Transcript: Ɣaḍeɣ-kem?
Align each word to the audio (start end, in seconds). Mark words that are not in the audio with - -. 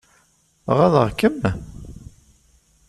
Ɣaḍeɣ-kem? 0.77 1.39